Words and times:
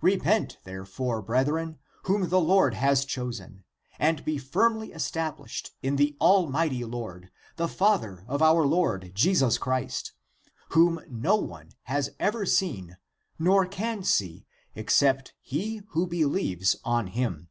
Repent, 0.00 0.58
therefore, 0.62 1.20
brethren, 1.20 1.80
whom 2.04 2.28
the 2.28 2.38
Lord 2.40 2.72
has 2.74 3.04
chosen, 3.04 3.64
and 3.98 4.24
be 4.24 4.38
firmly 4.38 4.92
established 4.92 5.72
in 5.82 5.96
the 5.96 6.16
Al 6.20 6.46
mighty 6.46 6.84
Lord, 6.84 7.32
the 7.56 7.66
Father 7.66 8.24
of 8.28 8.40
our 8.40 8.64
Lord 8.64 9.10
Jesus 9.12 9.58
Christ, 9.58 10.12
whom 10.68 11.00
no 11.08 11.34
one 11.34 11.70
has 11.90 12.10
ever 12.20 12.46
seen 12.46 12.96
nor 13.40 13.66
can 13.66 14.04
see 14.04 14.46
except 14.76 15.34
he 15.40 15.82
who 15.88 16.06
believes 16.06 16.76
on 16.84 17.08
him. 17.08 17.48